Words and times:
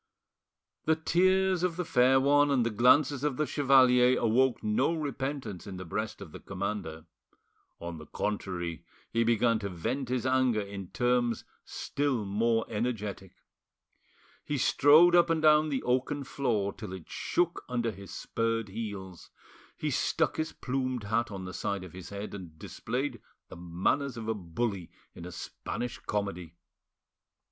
The 0.85 0.95
tears 0.95 1.61
of 1.61 1.75
the 1.75 1.85
fair 1.85 2.19
one 2.19 2.49
and 2.49 2.65
the 2.65 2.71
glances 2.71 3.23
of 3.23 3.37
the 3.37 3.45
chevalier 3.45 4.17
awoke 4.17 4.63
no 4.63 4.95
repentance 4.95 5.67
in 5.67 5.77
the 5.77 5.85
breast 5.85 6.21
of 6.21 6.31
the 6.31 6.39
commander; 6.39 7.05
on 7.79 7.99
the 7.99 8.07
contrary, 8.07 8.83
he 9.11 9.23
began 9.23 9.59
to 9.59 9.69
vent 9.69 10.09
his 10.09 10.25
anger 10.25 10.59
in 10.61 10.87
terms 10.87 11.43
still 11.65 12.25
more 12.25 12.65
energetic. 12.67 13.33
He 14.43 14.57
strode 14.57 15.15
up 15.15 15.29
and 15.29 15.39
down 15.43 15.69
the 15.69 15.83
oaken 15.83 16.23
floor 16.23 16.73
till 16.73 16.93
it 16.93 17.07
shook 17.07 17.63
under 17.69 17.91
his 17.91 18.09
spurred 18.11 18.69
heels; 18.69 19.29
he 19.77 19.91
stuck 19.91 20.37
his 20.37 20.51
plumed 20.51 21.03
hat 21.03 21.29
on 21.29 21.45
the 21.45 21.53
side 21.53 21.83
of 21.83 21.93
his 21.93 22.09
head, 22.09 22.33
and 22.33 22.57
displayed 22.57 23.21
the 23.49 23.55
manners 23.55 24.17
of 24.17 24.27
a 24.27 24.33
bully 24.33 24.89
in 25.13 25.25
a 25.25 25.31
Spanish 25.31 25.99
comedy. 25.99 26.55